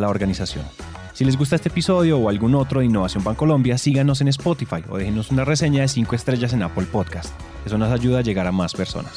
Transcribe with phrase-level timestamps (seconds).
[0.00, 0.64] la organización.
[1.12, 4.96] Si les gusta este episodio o algún otro de Innovación Bancolombia, síganos en Spotify o
[4.96, 7.34] déjenos una reseña de 5 estrellas en Apple Podcast.
[7.66, 9.12] Eso nos ayuda a llegar a más personas.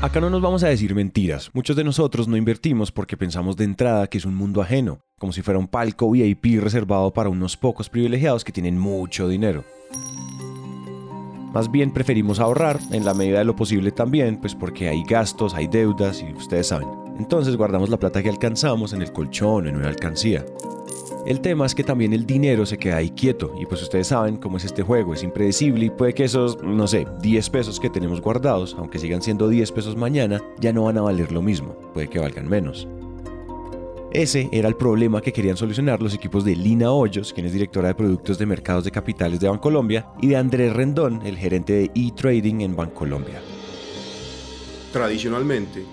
[0.00, 1.50] Acá no nos vamos a decir mentiras.
[1.52, 5.32] Muchos de nosotros no invertimos porque pensamos de entrada que es un mundo ajeno, como
[5.32, 9.64] si fuera un palco VIP reservado para unos pocos privilegiados que tienen mucho dinero.
[11.52, 15.52] Más bien preferimos ahorrar en la medida de lo posible también, pues porque hay gastos,
[15.52, 16.99] hay deudas y ustedes saben.
[17.20, 20.42] Entonces guardamos la plata que alcanzamos en el colchón, en una alcancía.
[21.26, 24.38] El tema es que también el dinero se queda ahí quieto y pues ustedes saben
[24.38, 27.90] cómo es este juego, es impredecible y puede que esos, no sé, 10 pesos que
[27.90, 31.74] tenemos guardados, aunque sigan siendo 10 pesos mañana, ya no van a valer lo mismo,
[31.92, 32.88] puede que valgan menos.
[34.12, 37.88] Ese era el problema que querían solucionar los equipos de Lina Hoyos, quien es directora
[37.88, 41.90] de productos de mercados de capitales de Bancolombia, y de Andrés Rendón, el gerente de
[41.94, 43.42] e-trading en Bancolombia.
[44.90, 45.84] Tradicionalmente,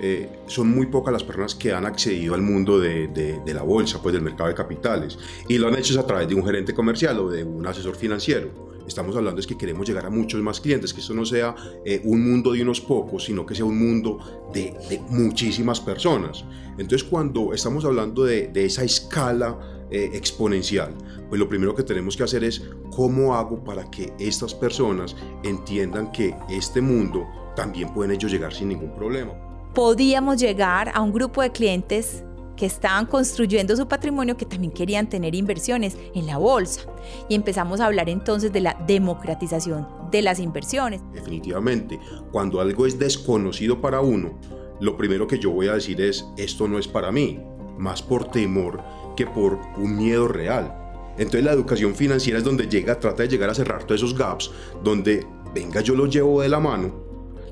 [0.00, 4.12] eh, son muy pocas las personas que han accedido al mundo de, la bolsa, pues
[4.12, 7.30] del mercado de capitales, y lo han hecho a través de un gerente comercial o
[7.30, 8.72] de un asesor financiero.
[8.86, 11.54] Estamos hablando es que queremos llegar a muchos más clientes, que esto no sea
[11.86, 14.18] eh, un mundo de unos pocos, sino que sea un mundo
[14.52, 16.44] de, muchísimas personas.
[16.76, 20.94] Entonces cuando estamos hablando de, esa escala eh, exponencial,
[21.30, 26.12] pues lo primero que tenemos que hacer es cómo hago para que estas personas entiendan
[26.12, 29.43] que este mundo también pueden ellos llegar sin ningún problema
[29.74, 32.22] podíamos llegar a un grupo de clientes
[32.56, 36.82] que estaban construyendo su patrimonio que también querían tener inversiones en la bolsa.
[37.28, 41.00] Y empezamos a hablar entonces de la democratización de las inversiones.
[41.12, 41.98] Definitivamente,
[42.30, 44.38] cuando algo es desconocido para uno,
[44.80, 47.40] lo primero que yo voy a decir es, esto no es para mí,
[47.76, 48.80] más por temor
[49.16, 50.72] que por un miedo real.
[51.18, 54.52] Entonces la educación financiera es donde llega, trata de llegar a cerrar todos esos gaps,
[54.82, 56.94] donde venga yo lo llevo de la mano,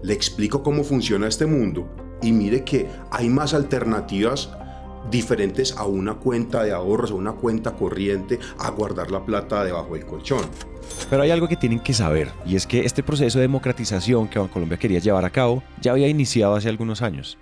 [0.02, 1.88] le explico cómo funciona este mundo
[2.22, 4.50] y mire que hay más alternativas
[5.10, 9.94] diferentes a una cuenta de ahorros, a una cuenta corriente, a guardar la plata debajo
[9.94, 10.44] del colchón.
[11.10, 14.38] Pero hay algo que tienen que saber, y es que este proceso de democratización que
[14.38, 17.38] Bancolombia quería llevar a cabo ya había iniciado hace algunos años.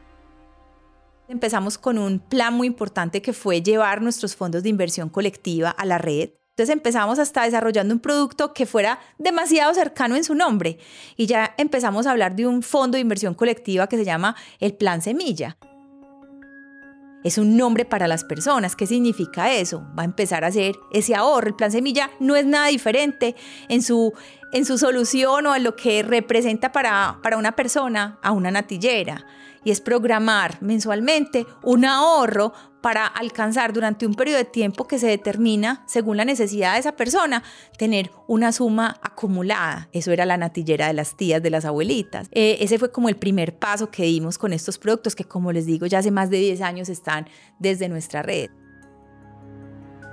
[1.29, 5.85] Empezamos con un plan muy importante que fue llevar nuestros fondos de inversión colectiva a
[5.85, 6.31] la red.
[6.51, 10.79] Entonces empezamos hasta desarrollando un producto que fuera demasiado cercano en su nombre
[11.17, 14.75] y ya empezamos a hablar de un fondo de inversión colectiva que se llama el
[14.75, 15.57] Plan Semilla.
[17.23, 18.77] Es un nombre para las personas.
[18.77, 19.87] ¿Qué significa eso?
[19.99, 21.49] Va a empezar a hacer ese ahorro.
[21.49, 23.37] El plan semilla no es nada diferente
[23.69, 24.15] en su,
[24.53, 29.27] en su solución o en lo que representa para, para una persona a una natillera
[29.65, 35.07] y es programar mensualmente un ahorro para alcanzar durante un periodo de tiempo que se
[35.07, 37.43] determina según la necesidad de esa persona,
[37.77, 39.89] tener una suma acumulada.
[39.93, 42.29] Eso era la natillera de las tías, de las abuelitas.
[42.33, 45.67] Eh, ese fue como el primer paso que dimos con estos productos que, como les
[45.67, 48.51] digo, ya hace más de 10 años están desde nuestra red.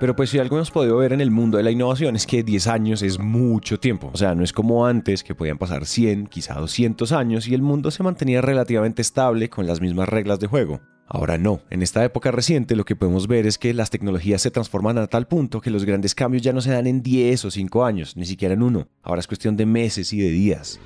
[0.00, 2.44] Pero pues si algo hemos podido ver en el mundo de la innovación es que
[2.44, 4.10] 10 años es mucho tiempo.
[4.12, 7.62] O sea, no es como antes que podían pasar 100, quizá 200 años y el
[7.62, 10.80] mundo se mantenía relativamente estable con las mismas reglas de juego.
[11.10, 14.50] Ahora no, en esta época reciente lo que podemos ver es que las tecnologías se
[14.50, 17.50] transforman a tal punto que los grandes cambios ya no se dan en 10 o
[17.50, 18.88] 5 años, ni siquiera en uno.
[19.02, 20.78] Ahora es cuestión de meses y de días.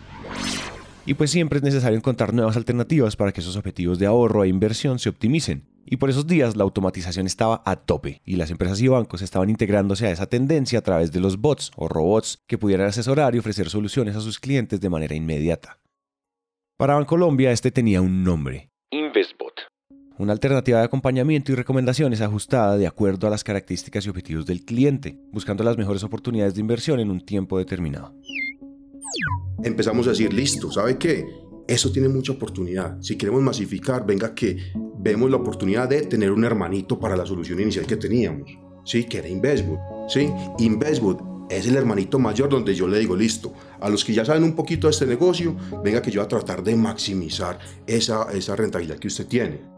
[1.05, 4.49] Y pues siempre es necesario encontrar nuevas alternativas para que esos objetivos de ahorro e
[4.49, 5.65] inversión se optimicen.
[5.85, 9.51] Y por esos días la automatización estaba a tope y las empresas y bancos estaban
[9.51, 13.41] integrándose a esa tendencia a través de los bots o robots que pudieran asesorar y
[13.41, 15.81] ofrecer soluciones a sus clientes de manera inmediata.
[16.77, 18.72] Para Bancolombia este tenía un nombre,
[20.23, 24.65] una alternativa de acompañamiento y recomendaciones ajustada de acuerdo a las características y objetivos del
[24.65, 28.15] cliente, buscando las mejores oportunidades de inversión en un tiempo determinado.
[29.65, 31.27] Empezamos a decir, listo, ¿sabe qué?
[31.67, 33.01] Eso tiene mucha oportunidad.
[33.01, 34.59] Si queremos masificar, venga que
[34.99, 38.49] vemos la oportunidad de tener un hermanito para la solución inicial que teníamos,
[38.85, 39.05] ¿sí?
[39.05, 39.79] que era Investwood.
[40.09, 40.31] ¿sí?
[40.59, 44.45] Investwood es el hermanito mayor donde yo le digo, listo, a los que ya saben
[44.45, 48.55] un poquito de este negocio, venga que yo voy a tratar de maximizar esa, esa
[48.57, 49.72] rentabilidad que usted tiene.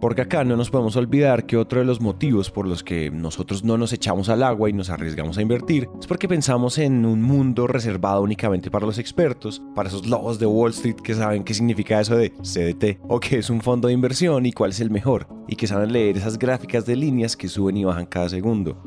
[0.00, 3.64] Porque acá no nos podemos olvidar que otro de los motivos por los que nosotros
[3.64, 7.20] no nos echamos al agua y nos arriesgamos a invertir es porque pensamos en un
[7.20, 11.52] mundo reservado únicamente para los expertos, para esos lobos de Wall Street que saben qué
[11.52, 14.90] significa eso de CDT o qué es un fondo de inversión y cuál es el
[14.90, 18.82] mejor, y que saben leer esas gráficas de líneas que suben y bajan cada segundo.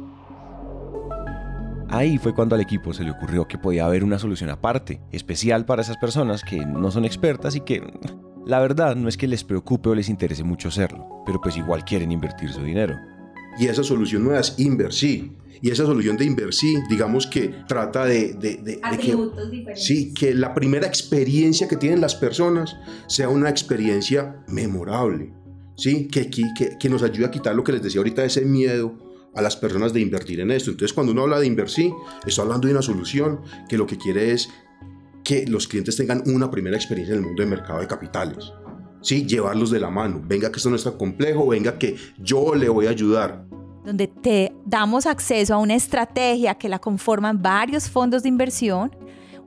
[1.90, 5.66] Ahí fue cuando al equipo se le ocurrió que podía haber una solución aparte, especial
[5.66, 7.84] para esas personas que no son expertas y que
[8.46, 11.86] la verdad no es que les preocupe o les interese mucho serlo, pero pues igual
[11.86, 12.96] quieren invertir su dinero.
[13.58, 15.32] Y esa solución nueva es Inversi.
[15.62, 20.86] Y esa solución de Inversi, digamos que trata de, de, que, sí, que la primera
[20.86, 22.76] experiencia que tienen las personas
[23.08, 25.34] sea una experiencia memorable,
[25.78, 26.10] ¿sí?
[26.10, 26.44] que, que,
[26.78, 28.98] que nos ayude a quitar lo que les decía ahorita, ese miedo
[29.36, 30.72] a las personas de invertir en esto.
[30.72, 31.94] Entonces, cuando uno habla de Inversi,
[32.26, 34.50] está hablando de una solución que lo que quiere es
[35.24, 38.52] que los clientes tengan una primera experiencia en el mundo del mercado de capitales.
[39.02, 39.26] ¿sí?
[39.26, 40.22] Llevarlos de la mano.
[40.24, 43.46] Venga que esto no está complejo, venga que yo le voy a ayudar.
[43.84, 48.96] Donde te damos acceso a una estrategia que la conforman varios fondos de inversión,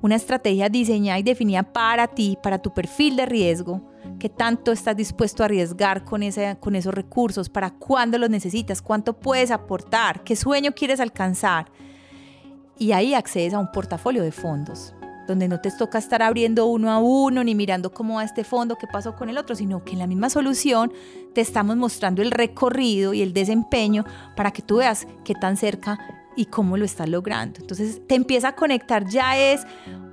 [0.02, 4.94] una estrategia diseñada y definida para ti, para tu perfil de riesgo, qué tanto estás
[4.94, 10.23] dispuesto a arriesgar con, ese, con esos recursos, para cuándo los necesitas, cuánto puedes aportar,
[10.23, 11.73] qué sueño quieres alcanzar.
[12.78, 14.96] Y ahí accedes a un portafolio de fondos
[15.26, 18.76] donde no te toca estar abriendo uno a uno ni mirando cómo va este fondo,
[18.76, 20.93] qué pasó con el otro, sino que en la misma solución
[21.34, 24.05] te estamos mostrando el recorrido y el desempeño
[24.37, 25.99] para que tú veas qué tan cerca
[26.37, 27.61] y cómo lo estás logrando.
[27.61, 29.62] Entonces te empieza a conectar ya es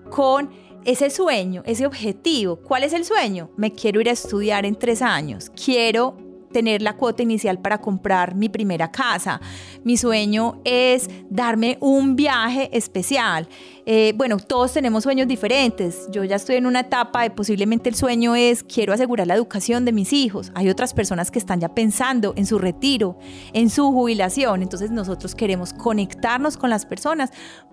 [0.10, 0.50] con
[0.86, 2.58] ese sueño, ese objetivo.
[2.58, 3.50] ¿Cuál es el sueño?
[3.56, 5.50] Me quiero ir a estudiar en tres años.
[5.52, 6.18] Quiero
[6.54, 9.42] tener la cuota inicial para comprar mi primera casa.
[9.84, 13.50] Mi sueño es darme un viaje especial.
[13.86, 16.08] Eh, bueno, todos tenemos sueños diferentes.
[16.10, 19.84] Yo ya estoy en una etapa de posiblemente el sueño es quiero asegurar la educación
[19.84, 20.54] de mis hijos.
[20.56, 23.18] Hay otras personas que están ya pensando en su retiro,
[23.52, 24.62] en su jubilación.
[24.62, 27.32] Entonces nosotros queremos conectarnos con las personas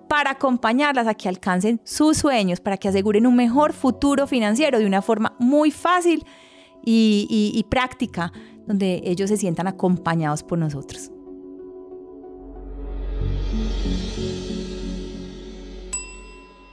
[0.08, 4.86] para acompañarlas a que alcancen sus sueños, para que aseguren un mejor futuro financiero de
[4.86, 6.26] una forma muy fácil
[6.84, 8.32] y práctica
[8.66, 11.10] donde ellos se sientan acompañados por nosotros.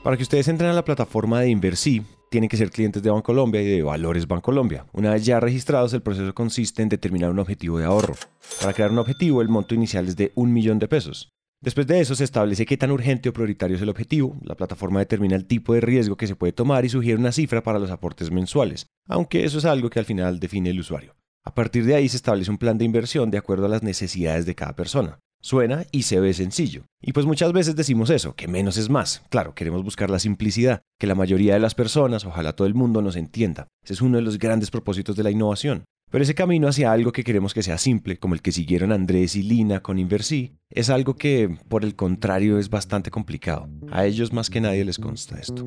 [0.02, 3.60] Para que ustedes entren a la plataforma de Inversi, tienen que ser clientes de Bancolombia
[3.60, 4.86] y de Valores Bancolombia.
[4.92, 8.14] Una vez ya registrados, el proceso consiste en determinar un objetivo de ahorro.
[8.60, 11.30] Para crear un objetivo, el monto inicial es de un millón de pesos.
[11.60, 15.00] Después de eso se establece qué tan urgente o prioritario es el objetivo, la plataforma
[15.00, 17.90] determina el tipo de riesgo que se puede tomar y sugiere una cifra para los
[17.90, 21.16] aportes mensuales, aunque eso es algo que al final define el usuario.
[21.44, 24.46] A partir de ahí se establece un plan de inversión de acuerdo a las necesidades
[24.46, 25.18] de cada persona.
[25.40, 26.84] Suena y se ve sencillo.
[27.00, 29.22] Y pues muchas veces decimos eso, que menos es más.
[29.28, 33.02] Claro, queremos buscar la simplicidad, que la mayoría de las personas, ojalá todo el mundo
[33.02, 33.68] nos entienda.
[33.84, 35.84] Ese es uno de los grandes propósitos de la innovación.
[36.10, 39.36] Pero ese camino hacia algo que queremos que sea simple, como el que siguieron Andrés
[39.36, 43.68] y Lina con Inversí, es algo que, por el contrario, es bastante complicado.
[43.90, 45.66] A ellos más que nadie les consta esto.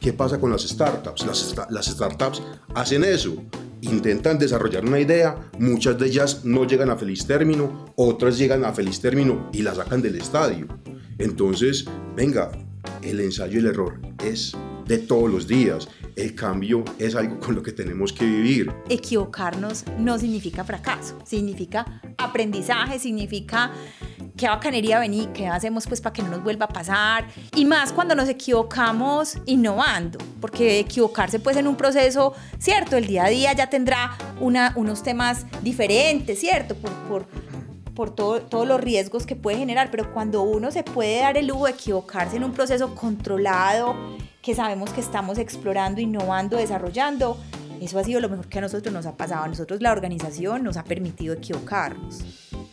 [0.00, 1.24] ¿Qué pasa con las startups?
[1.70, 2.42] Las, startups
[2.74, 3.42] hacen eso,
[3.80, 8.74] intentan desarrollar una idea, muchas de ellas no llegan a feliz término, otras llegan a
[8.74, 10.66] feliz término y la sacan del estadio.
[11.16, 12.52] Entonces, venga,
[13.00, 14.54] el ensayo y el error es
[14.86, 15.88] de todos los días.
[16.16, 18.72] El cambio es algo con lo que tenemos que vivir.
[18.88, 23.72] Equivocarnos no significa fracaso, significa aprendizaje, significa
[24.36, 27.26] qué bacanería venir, qué hacemos pues para que no nos vuelva a pasar.
[27.56, 33.24] Y más cuando nos equivocamos innovando, porque equivocarse pues en un proceso, cierto, el día
[33.24, 37.26] a día ya tendrá una, unos temas diferentes, cierto, por, por,
[37.92, 41.48] por todo, todos los riesgos que puede generar, pero cuando uno se puede dar el
[41.48, 43.96] lujo de equivocarse en un proceso controlado,
[44.44, 47.38] que sabemos que estamos explorando, innovando, desarrollando,
[47.80, 49.44] eso ha sido lo mejor que a nosotros nos ha pasado.
[49.44, 52.22] A nosotros la organización nos ha permitido equivocarnos.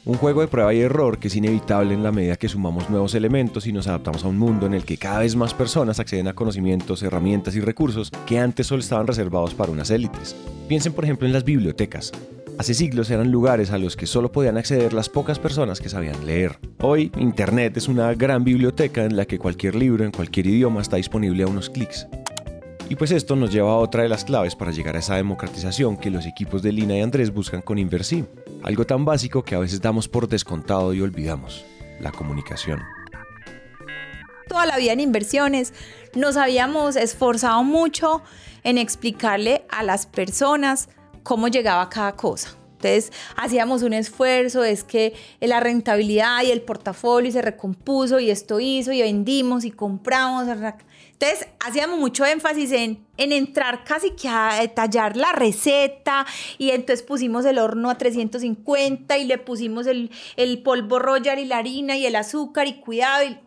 [0.04, 3.16] Un juego de prueba y error que es inevitable en la medida que sumamos nuevos
[3.16, 6.28] elementos y nos adaptamos a un mundo en el que cada vez más personas acceden
[6.28, 10.36] a conocimientos, herramientas y recursos que antes solo estaban reservados para unas élites.
[10.68, 12.12] Piensen por ejemplo en las bibliotecas.
[12.58, 16.26] Hace siglos eran lugares a los que solo podían acceder las pocas personas que sabían
[16.26, 16.60] leer.
[16.80, 20.98] Hoy, Internet es una gran biblioteca en la que cualquier libro en cualquier idioma está
[20.98, 22.08] disponible a unos clics.
[22.90, 25.98] Y pues esto nos lleva a otra de las claves para llegar a esa democratización
[25.98, 28.26] que los equipos de Lina y Andrés buscan con Inversi.
[28.64, 31.66] Algo tan básico que a veces damos por descontado y olvidamos,
[32.00, 32.82] la comunicación.
[34.48, 35.74] Toda la vida en inversiones
[36.14, 38.22] nos habíamos esforzado mucho
[38.64, 40.90] en explicarle a las personas
[41.24, 42.56] cómo llegaba cada cosa.
[42.82, 48.60] Entonces hacíamos un esfuerzo, es que la rentabilidad y el portafolio se recompuso y esto
[48.60, 50.48] hizo y vendimos y compramos.
[50.48, 56.26] Entonces hacíamos mucho énfasis en, en entrar casi que a detallar la receta
[56.58, 60.10] y entonces pusimos el horno a 350 y le pusimos el,
[60.64, 63.26] polvo royal y la harina y el azúcar y cuidado.
[63.26, 63.38] Y,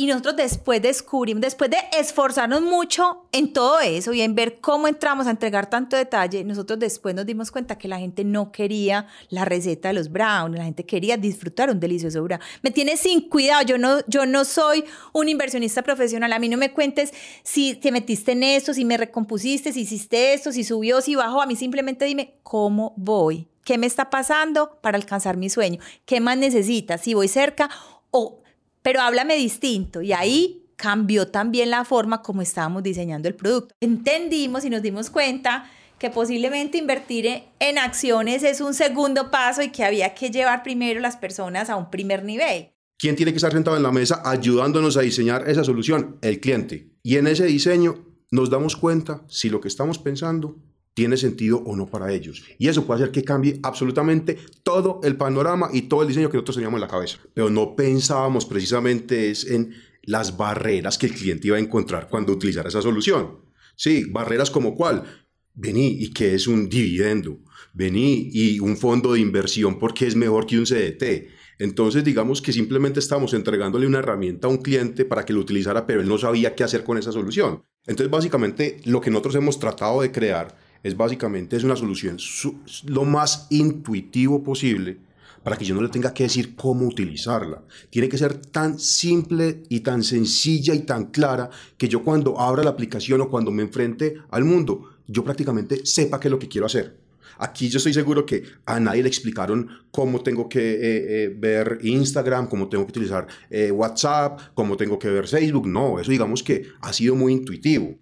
[0.00, 4.86] y nosotros después descubrimos, después de esforzarnos mucho en todo eso y en ver cómo
[4.86, 9.08] entramos a entregar tanto detalle, nosotros después nos dimos cuenta que la gente no quería
[9.28, 12.40] la receta de los browns, la gente quería disfrutar un delicioso brown.
[12.62, 16.58] Me tiene sin cuidado, yo no, yo no soy un inversionista profesional, a mí no
[16.58, 17.12] me cuentes
[17.42, 21.42] si te metiste en esto, si me recompusiste, si hiciste esto, si subió, si bajó,
[21.42, 26.20] a mí simplemente dime cómo voy, qué me está pasando para alcanzar mi sueño, qué
[26.20, 27.68] más necesitas, si voy cerca
[28.12, 28.37] o
[28.88, 30.00] pero háblame distinto.
[30.00, 33.74] Y ahí cambió también la forma como estábamos diseñando el producto.
[33.82, 37.26] Entendimos y nos dimos cuenta que posiblemente invertir
[37.58, 41.76] en acciones es un segundo paso y que había que llevar primero las personas a
[41.76, 42.70] un primer nivel.
[42.98, 46.16] ¿Quién tiene que estar sentado en la mesa ayudándonos a diseñar esa solución?
[46.22, 46.90] El cliente.
[47.02, 50.56] Y en ese diseño nos damos cuenta si lo que estamos pensando
[50.98, 52.42] tiene sentido o no para ellos.
[52.58, 56.38] Y eso puede hacer que cambie absolutamente todo el panorama y todo el diseño que
[56.38, 57.18] nosotros teníamos en la cabeza.
[57.34, 62.32] Pero no pensábamos precisamente es en las barreras que el cliente iba a encontrar cuando
[62.32, 63.38] utilizara esa solución.
[63.76, 65.04] Sí, barreras como cuál.
[65.54, 67.38] Vení y que es un dividendo.
[67.74, 71.28] Vení y un fondo de inversión porque es mejor que un CDT.
[71.60, 75.86] Entonces, digamos que simplemente estamos entregándole una herramienta a un cliente para que lo utilizara,
[75.86, 77.62] pero él no sabía qué hacer con esa solución.
[77.86, 82.18] Entonces, básicamente, lo que nosotros hemos tratado de crear es básicamente es una solución
[82.84, 84.98] lo más intuitivo posible
[85.42, 87.62] para que yo no le tenga que decir cómo utilizarla.
[87.90, 92.62] Tiene que ser tan simple y tan sencilla y tan clara que yo cuando abra
[92.62, 96.48] la aplicación o cuando me enfrente al mundo, yo prácticamente sepa qué es lo que
[96.48, 96.96] quiero hacer.
[97.38, 101.78] Aquí yo estoy seguro que a nadie le explicaron cómo tengo que eh, eh, ver
[101.82, 105.68] Instagram, cómo tengo que utilizar eh, WhatsApp, cómo tengo que ver Facebook.
[105.68, 107.96] No, eso digamos que ha sido muy intuitivo.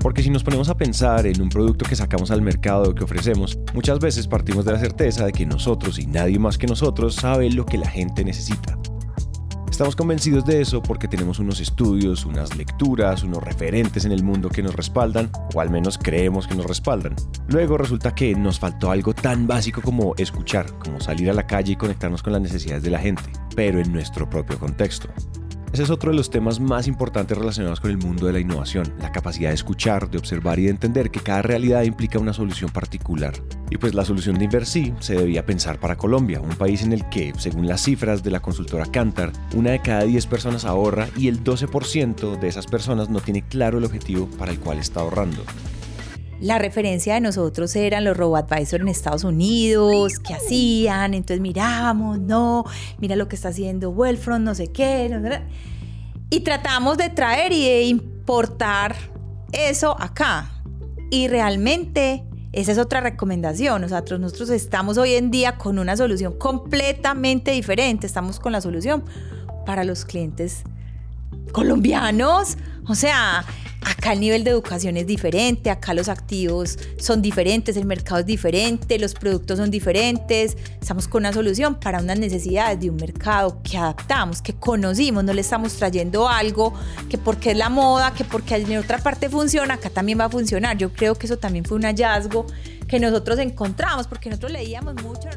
[0.00, 3.04] Porque si nos ponemos a pensar en un producto que sacamos al mercado o que
[3.04, 7.14] ofrecemos, muchas veces partimos de la certeza de que nosotros y nadie más que nosotros
[7.14, 8.78] sabe lo que la gente necesita.
[9.70, 14.50] Estamos convencidos de eso porque tenemos unos estudios, unas lecturas, unos referentes en el mundo
[14.50, 17.14] que nos respaldan, o al menos creemos que nos respaldan.
[17.48, 21.72] Luego resulta que nos faltó algo tan básico como escuchar, como salir a la calle
[21.72, 23.22] y conectarnos con las necesidades de la gente,
[23.56, 25.08] pero en nuestro propio contexto.
[25.72, 28.92] Ese es otro de los temas más importantes relacionados con el mundo de la innovación,
[28.98, 32.70] la capacidad de escuchar, de observar y de entender que cada realidad implica una solución
[32.70, 33.34] particular.
[33.70, 37.08] Y pues la solución de Inversí se debía pensar para Colombia, un país en el
[37.08, 41.28] que, según las cifras de la consultora Cantar, una de cada 10 personas ahorra y
[41.28, 45.44] el 12% de esas personas no tiene claro el objetivo para el cual está ahorrando.
[46.40, 52.64] La referencia de nosotros eran los robo-advisors en Estados Unidos, qué hacían, entonces mirábamos, no,
[52.98, 55.10] mira lo que está haciendo Wellfront, no sé qué,
[56.30, 58.96] y tratamos de traer y de importar
[59.52, 60.62] eso acá.
[61.10, 63.82] Y realmente esa es otra recomendación.
[63.82, 68.06] Nosotros, nosotros estamos hoy en día con una solución completamente diferente.
[68.06, 69.04] Estamos con la solución
[69.66, 70.62] para los clientes
[71.52, 72.56] colombianos.
[72.88, 73.44] O sea,
[73.82, 78.26] acá el nivel de educación es diferente, acá los activos son diferentes, el mercado es
[78.26, 80.56] diferente, los productos son diferentes.
[80.80, 85.32] Estamos con una solución para unas necesidades de un mercado que adaptamos, que conocimos, no
[85.32, 86.74] le estamos trayendo algo
[87.08, 90.30] que porque es la moda, que porque en otra parte funciona, acá también va a
[90.30, 90.76] funcionar.
[90.76, 92.46] Yo creo que eso también fue un hallazgo
[92.86, 95.28] que nosotros encontramos, porque nosotros leíamos mucho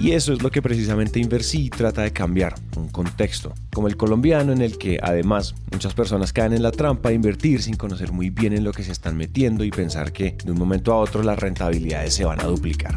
[0.00, 4.52] y eso es lo que precisamente Inversí trata de cambiar, un contexto, como el colombiano
[4.52, 8.30] en el que además muchas personas caen en la trampa de invertir sin conocer muy
[8.30, 11.22] bien en lo que se están metiendo y pensar que de un momento a otro
[11.22, 12.94] las rentabilidades se van a duplicar.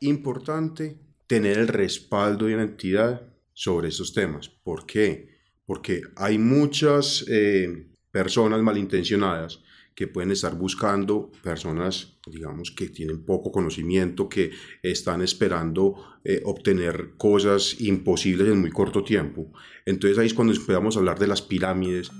[0.00, 3.22] Importante tener el respaldo y una entidad
[3.52, 4.48] sobre esos temas.
[4.48, 5.28] ¿Por qué?
[5.66, 9.60] Porque hay muchas eh, personas malintencionadas
[9.92, 14.52] que pueden estar buscando personas, digamos, que tienen poco conocimiento, que
[14.84, 19.50] están esperando eh, obtener cosas imposibles en muy corto tiempo.
[19.84, 22.12] Entonces ahí es cuando empezamos a hablar de las pirámides,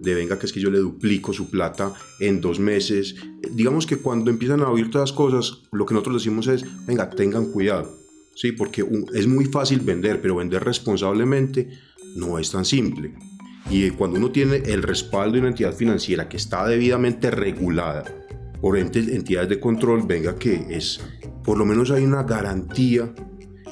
[0.00, 3.16] de venga que es que yo le duplico su plata en dos meses.
[3.50, 7.10] Digamos que cuando empiezan a oír todas las cosas, lo que nosotros decimos es, venga,
[7.10, 7.92] tengan cuidado,
[8.36, 8.52] ¿sí?
[8.52, 11.68] Porque es muy fácil vender, pero vender responsablemente
[12.14, 13.16] no es tan simple.
[13.70, 18.04] Y cuando uno tiene el respaldo de una entidad financiera que está debidamente regulada
[18.60, 21.00] por entidades de control, venga que es,
[21.44, 23.12] por lo menos hay una garantía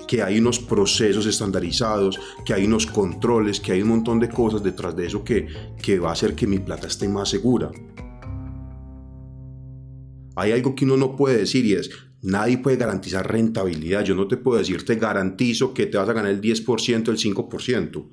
[0.06, 4.62] que hay unos procesos estandarizados, que hay unos controles, que hay un montón de cosas
[4.62, 5.48] detrás de eso que,
[5.82, 7.70] que va a hacer que mi plata esté más segura.
[10.36, 11.90] hay algo que uno no puede decir y es,
[12.22, 14.04] nadie puede garantizar rentabilidad.
[14.04, 17.16] Yo no te puedo decir, te garantizo que te vas a ganar el 10%, el
[17.18, 18.06] 5%.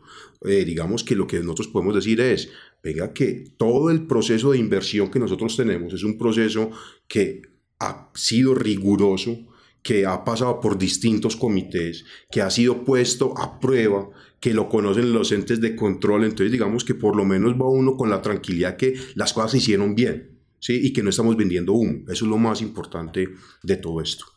[0.46, 2.50] Eh, digamos que lo que nosotros podemos decir es,
[2.84, 6.72] venga, que todo el proceso de inversión que nosotros tenemos es un proceso
[7.08, 7.42] que
[7.80, 9.38] ha sido riguroso,
[9.82, 14.10] que ha pasado por distintos comités, que ha sido puesto a prueba,
[14.40, 17.96] que lo conocen los entes de control, entonces digamos que por lo menos va uno
[17.96, 20.80] con la tranquilidad que las cosas se hicieron bien, ¿sí?
[20.84, 22.04] Y que no estamos vendiendo humo.
[22.10, 23.30] Eso es lo más importante
[23.62, 24.33] de todo esto.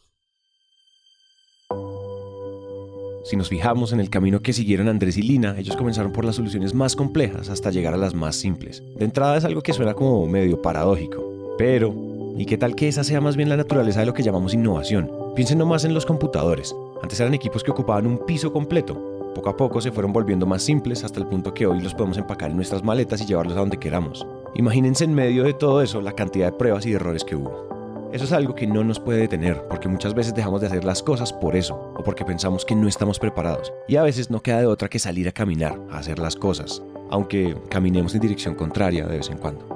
[3.27, 6.37] Si nos fijamos en el camino que siguieron Andrés y Lina, ellos comenzaron por las
[6.37, 8.85] soluciones más complejas hasta llegar a las más simples.
[8.95, 11.93] De entrada es algo que suena como medio paradójico, pero
[12.39, 15.11] ¿y qué tal que esa sea más bien la naturaleza de lo que llamamos innovación?
[15.35, 16.73] Piensen nomás en los computadores.
[17.03, 18.95] Antes eran equipos que ocupaban un piso completo.
[19.35, 22.19] Poco a poco se fueron volviendo más simples hasta el punto que hoy los podemos
[22.19, 24.25] empacar en nuestras maletas y llevarlos a donde queramos.
[24.55, 27.76] Imagínense en medio de todo eso la cantidad de pruebas y errores que hubo.
[28.13, 31.03] Eso es algo que no nos puede detener, porque muchas veces dejamos de hacer las
[31.03, 33.73] cosas por eso, o porque pensamos que no estamos preparados.
[33.89, 36.83] Y a veces no queda de otra que salir a caminar, a hacer las cosas,
[37.11, 39.67] aunque caminemos en dirección contraria de vez en cuando.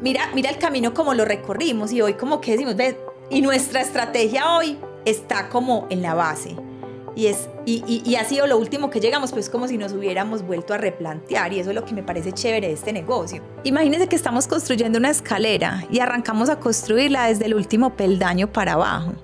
[0.00, 2.96] Mira, mira el camino como lo recorrimos y hoy como que decimos, ve,
[3.30, 6.56] y nuestra estrategia hoy está como en la base.
[7.18, 10.72] Y, es, y, ha sido lo último que llegamos, pues como si nos hubiéramos vuelto
[10.72, 13.42] a replantear y eso es lo que me parece chévere de este negocio.
[13.64, 18.74] Imagínense que estamos construyendo una escalera y arrancamos a construirla desde el último peldaño para
[18.74, 19.14] abajo.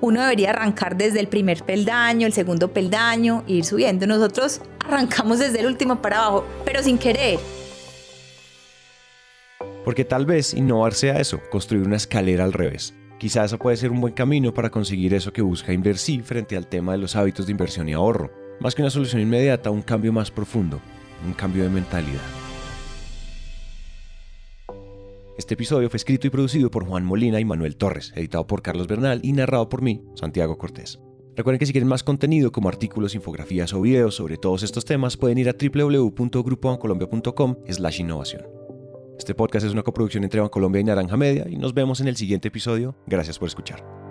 [0.00, 4.08] Uno debería arrancar desde el primer peldaño, el segundo peldaño, e ir subiendo.
[4.08, 7.38] Nosotros arrancamos desde el último para abajo, pero sin querer.
[9.84, 12.92] Porque tal vez innovar sea eso, construir una escalera al revés.
[13.18, 16.66] Quizás eso puede ser un buen camino para conseguir eso que busca Inversi frente al
[16.66, 18.30] tema de los hábitos de inversión y ahorro.
[18.60, 20.80] Más que una solución inmediata, un cambio más profundo,
[21.26, 22.20] un cambio de mentalidad.
[25.38, 28.86] Este episodio fue escrito y producido por Juan Molina y Manuel Torres, editado por Carlos
[28.86, 30.98] Bernal y narrado por mí, Santiago Cortés.
[31.36, 35.18] Recuerden que si quieren más contenido como artículos, infografías o videos sobre todos estos temas,
[35.18, 38.55] pueden ir a www.grupoancolombia.com slash innovación.
[39.18, 42.16] Este podcast es una coproducción entre Colombia y Naranja Media y nos vemos en el
[42.16, 42.94] siguiente episodio.
[43.06, 44.05] Gracias por escuchar.